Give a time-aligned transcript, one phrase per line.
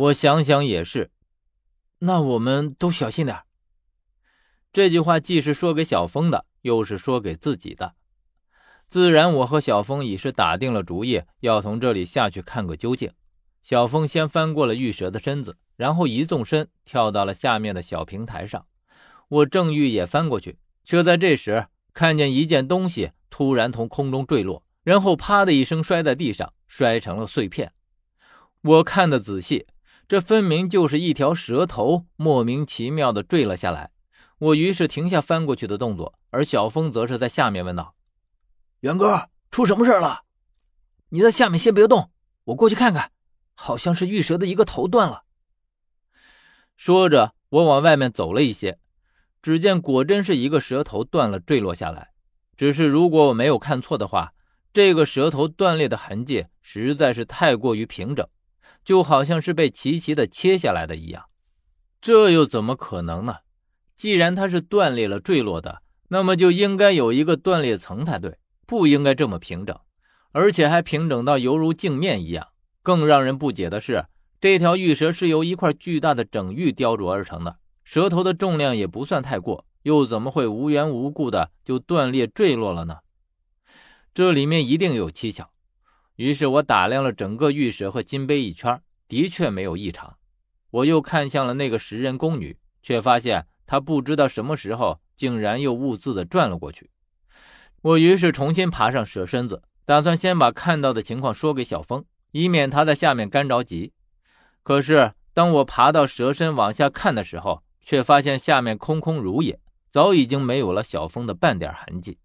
[0.00, 1.10] 我想想也是，
[1.98, 3.42] 那我们都小心点。
[4.72, 7.94] 这句话既是说给小峰的，又是说给自己的。
[8.88, 13.12] 自然，我和小峰已是打定了主意，要从这里下去看个究竟。
[13.62, 18.64] 小峰先翻过了玉蛇的身子，然后一纵身跳到了下面的小平台上。
[19.28, 27.74] 我正欲也翻过去，却在这时看见一件东西突然从空中坠落，然后啪的一声摔在地上，摔成了碎片。
[28.62, 29.66] 我看得仔细，
[30.10, 33.92] 这分明就是一条蛇头，莫名其妙的坠了下来。
[34.38, 37.94] 我于是停下翻过去的动作，而小峰则是在下面问道
[38.82, 40.22] ：“元哥，出什么事了？
[41.10, 42.10] 你在下面先别动，
[42.42, 43.12] 我过去看看。
[43.54, 45.22] 好像是玉蛇的一个头断了。”
[46.76, 48.80] 说着，我往外面走了一些，
[49.40, 52.10] 只见果真是一个蛇头断了，坠落下来。
[52.56, 54.32] 只是如果我没有看错的话，
[54.72, 58.28] 这个蛇头断裂的痕迹实在是太过于平整，
[58.84, 61.24] 就好像是被齐齐的切下来的一样。
[62.00, 63.36] 这又怎么可能呢？
[63.96, 69.78] 既然它是断裂了坠落的，那么就应该有一个断裂层才对，不应该这么平整，
[70.32, 72.48] 而且还平整到犹如镜面一样。
[72.82, 74.06] 更让人不解的是，
[74.40, 83.00] 这条玉蛇是由一块巨大的整玉雕琢而成的，蛇头的重量也不算太过，又怎么会无缘无故的就断裂坠落了呢？
[84.14, 85.50] 这里面一定有蹊跷。
[86.20, 90.18] 于是我打量了整个玉蛇和金杯一圈，的确没有异常。
[90.70, 93.46] 我又看向了那个食人宫女，却发现。
[93.66, 96.90] 她不知道什么时候竟然又兀自的转了过去，
[97.80, 103.94] 我于是重新爬上蛇身子，打算先把看到的情况说给小峰，以免他在下面干着急。
[104.62, 112.18] 可是当我爬到蛇身往下看的时候，却发现下面空空如也，早已经没有了小峰的半点痕迹。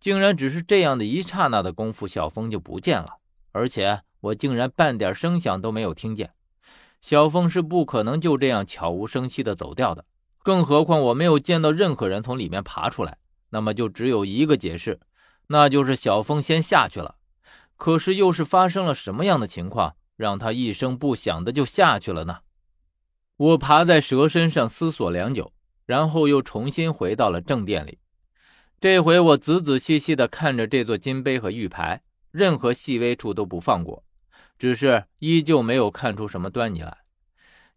[0.00, 3.18] 竟然只是这样的一刹那的功夫，小峰就不见了，
[3.52, 6.30] 而且我竟然半点声响都没有听见。
[7.00, 10.04] 小峰是不可能就这样悄无声息的走掉的。
[10.42, 13.18] 更何况我没有见到任何人从里面爬出来，
[13.50, 15.00] 那么就只有一个解释，
[15.48, 17.16] 那就是小峰先下去了。
[17.76, 22.38] 可是又是发生了什么样的情况，让他一声不响的就下去了呢？
[23.36, 25.52] 我爬在蛇身上思索良久，
[25.86, 27.98] 然后又重新回到了正殿里。
[28.80, 32.00] 这回我仔仔细细的看着这座金杯和玉牌，
[32.30, 34.04] 任何细微处都不放过，
[34.56, 36.98] 只是依旧没有看出什么端倪来。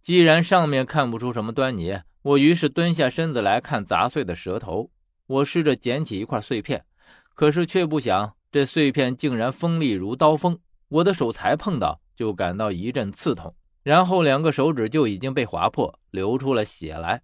[0.04, 4.92] 既然上面看不出什么端倪，我于是蹲下身子来看砸碎的蛇头，
[5.26, 6.86] 我试着捡起一块碎片，
[7.34, 17.24] 可是却不想这碎片竟然锋利如刀锋，我的手才碰到就感到一阵刺痛，然后两个手指就已经被划破，流出了血来。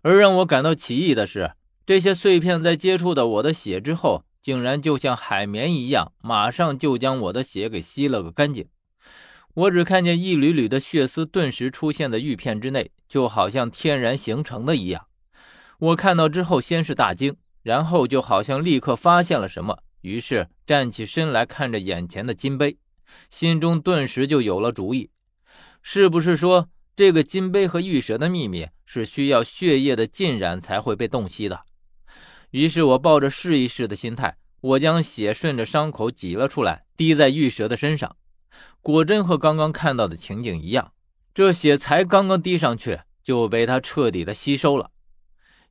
[0.00, 1.52] 而让我感到奇异的是，
[1.86, 8.66] 这些碎片在接触到我的血之后，竟然就像海绵一样，马上就将我的血给吸了个干净。
[9.54, 15.06] 我只看见一缕缕的血丝顿时出现在玉片之内，就好像天然形成的一样。
[15.78, 22.78] 我看到之后，先是大惊，然后就好像立刻发现了什么，于是站起身来看着眼前的金杯，
[23.30, 25.10] 心中顿时就有了主意：
[25.82, 31.60] 是不是说这个金杯和玉蛇的秘密是需要血液的浸染才会被洞悉的？
[32.56, 38.16] 于是我抱着试一试的心态，我将血顺着伤口挤了出来，滴在玉蛇的身上。
[38.80, 40.94] 果真和刚刚看到的情景一样，
[41.34, 44.90] 这血才刚刚滴上去就被它彻底的吸收了。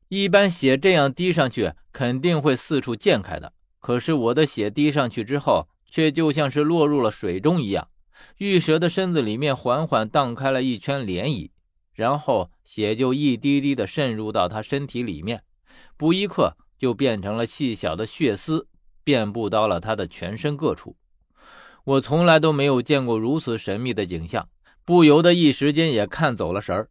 [0.09, 7.87] 一般血这样滴上去肯定会四处溅开的，可是我的血滴上去之后，却就像是落入了水中一样。
[8.37, 11.49] 玉蛇的身子里面缓缓荡开了一圈涟漪，
[11.95, 15.41] 然后血就一滴滴的渗入到他身体里面，
[15.97, 18.67] 不一刻就变成了细小的血丝，
[19.03, 20.95] 遍布到了他的全身各处。
[21.83, 24.49] 我从来都没有见过如此神秘的景象，
[24.83, 26.89] 不由得一时间也看走了神儿。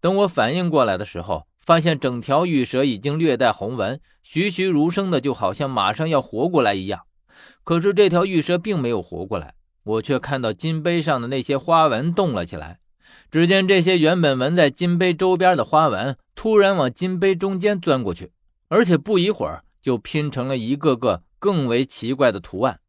[0.00, 7.02] 等我反应过来的时候，发现整条玉蛇已经略带红纹，栩栩如生的，就好像马上要活过来一样。
[7.62, 9.54] 可是这条玉蛇并没有活过来，
[9.84, 12.78] 我却看到金杯上的那些花纹动了起来。
[13.30, 18.32] 只见这些原本纹在金杯周边的花纹，突然往金杯中间钻过去，
[18.70, 22.80] 而且不一会儿就拼成了一个个更为奇怪的图案。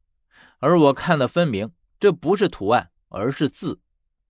[0.60, 3.80] 而我看的分明，这不是图案，而是字，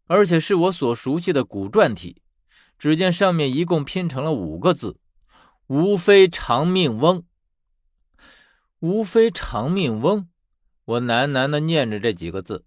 [0.08, 2.22] 而且是我所熟悉的古篆体。
[2.78, 4.98] 只见上面一共拼成了五个字
[5.68, 7.26] ：“无非长命翁。”
[8.80, 10.30] 无非长命翁，
[10.86, 12.66] 我喃喃的念着这几个字，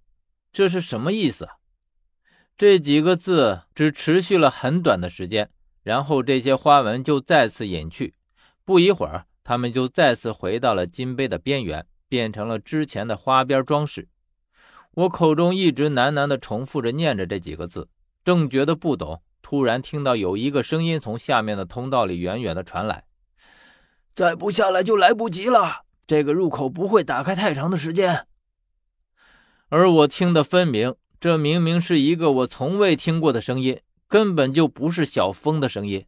[0.53, 1.55] 这是什么意思啊？
[2.57, 5.51] 这几个字只持续了很短的时间，
[5.83, 8.15] 然后这些花纹就再次隐去。
[8.65, 11.87] 不一会儿，他们就再次回到了金杯的边缘。
[12.07, 14.07] 变成了之前的花边装饰。
[14.93, 17.89] 我口中一直喃喃地重复着念着这几个字，
[18.25, 23.05] 正觉得不懂，突然听到有一个声音从下面的通道里远远的传来
[24.15, 28.29] ：“再不下来就来不及了，这个入口不会打开太长的时间。”
[29.71, 36.07] 而我听得分明，这明明是一个我从未听过的声音，根本就不是小峰的声音。